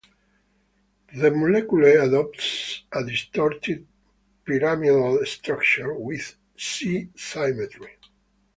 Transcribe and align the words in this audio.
The 1.15 1.29
molecule 1.29 1.85
adopts 1.85 2.81
a 2.91 3.05
distorted 3.05 3.85
pyramidal 4.43 5.23
structure, 5.27 5.93
with 5.93 6.37
C 6.57 7.09
symmetry. 7.15 7.97